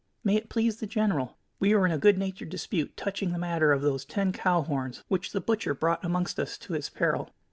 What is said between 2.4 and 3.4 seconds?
dispute touching the